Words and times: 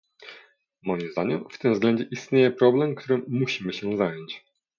Moim 0.83 1.09
zdaniem 1.11 1.45
w 1.51 1.57
tym 1.57 1.73
względzie 1.73 2.03
istnieje 2.11 2.51
problem, 2.51 2.95
którym 2.95 3.25
musimy 3.29 3.73
się 3.73 3.97
zająć 3.97 4.43